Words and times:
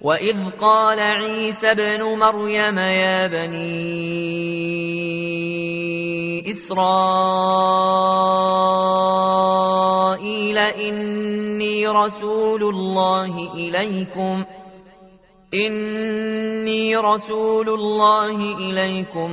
وإذ 0.00 0.50
قال 0.60 1.00
عيسى 1.00 1.70
ابن 1.70 2.02
مريم 2.18 2.78
يا 2.78 3.26
بني 3.26 4.26
إسرائيل 9.86 10.58
إني 10.58 11.88
رسول 11.88 12.62
الله 12.62 13.54
إليكم 13.54 14.44
إني 15.54 16.96
رسول 16.96 17.68
الله 17.68 18.58
إليكم 18.58 19.30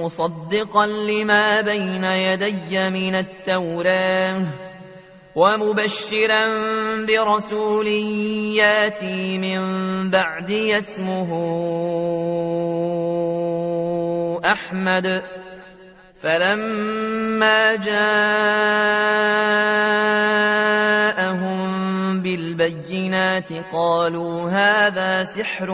مصدقا 0.00 0.86
لما 0.86 1.60
بين 1.60 2.04
يدي 2.04 2.90
من 2.90 3.14
التوراه 3.16 4.71
ومبشرا 5.36 6.46
برسول 7.06 7.86
ياتي 8.56 9.38
من 9.38 9.60
بعد 10.10 10.50
اسمه 10.50 11.30
أحمد. 14.44 15.22
فلما 16.22 17.76
جاءهم 17.76 18.12
بالبينات 22.22 23.52
قالوا 23.72 24.50
هذا 24.50 25.22
سحر 25.22 25.70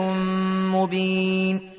مبين. 0.73 1.78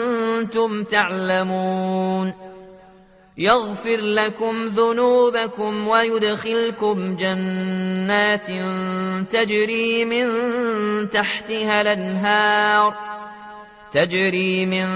كنتم 0.51 0.83
تعلمون. 0.83 2.33
يغفر 3.37 4.01
لكم 4.01 4.67
ذنوبكم 4.67 5.87
ويدخلكم 5.87 7.15
جنات 7.15 8.47
تجري 9.31 10.05
من 10.05 10.27
تحتها 11.09 11.81
الأنهار 11.81 12.93
تجري 13.93 14.65
من 14.65 14.87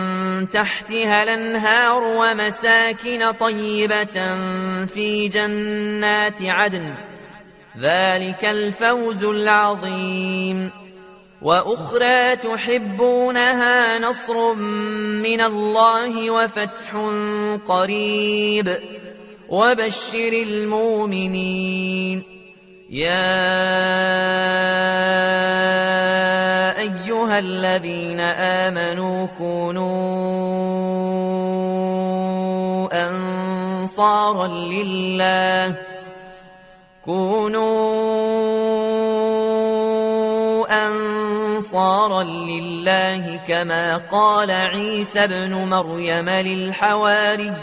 تحتها 0.50 1.24
الأنهار 1.24 2.04
ومساكن 2.04 3.32
طيبة 3.32 4.34
في 4.86 5.28
جنات 5.28 6.42
عدن. 6.42 6.94
ذلك 7.78 8.46
الفوز 8.46 9.24
العظيم. 9.24 10.85
وأخرى 11.42 12.36
تحبونها 12.36 14.00
نصر 14.00 14.54
من 15.24 15.42
الله 15.42 16.32
وفتح 16.32 16.96
قريب. 17.68 18.78
وبشر 19.50 20.34
المؤمنين. 20.34 22.24
يا 22.90 23.36
أيها 26.80 27.40
الذين 27.40 28.20
آمنوا 28.20 29.28
كونوا 29.38 29.96
أنصارا 33.08 34.48
لله. 34.48 35.76
كونوا 37.06 38.55
أنصارا 41.76 42.24
لله 42.24 43.40
كما 43.48 43.98
قال 44.12 44.52
عيسى 44.52 45.24
ابن 45.24 45.70
مريم 45.70 46.30
للحواريين. 46.30 47.62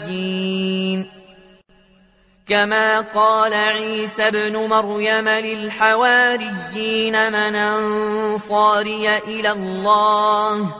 كما 2.49 3.01
قال 3.01 3.53
عيسى 3.53 4.27
ابن 4.27 4.69
مريم 4.69 5.29
للحواريين 5.29 7.13
من 7.31 7.55
أنصاري 7.55 9.17
إلى 9.17 9.51
الله؟ 9.51 10.75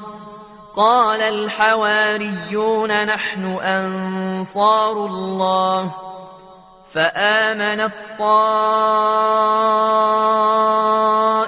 قال 0.75 1.21
الحواريون 1.21 3.05
نحن 3.05 3.45
أنصار 3.45 5.05
الله. 5.05 5.95
فآمنت 6.93 7.93